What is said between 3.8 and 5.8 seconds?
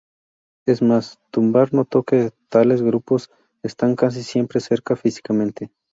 casi siempre cerca físicamente.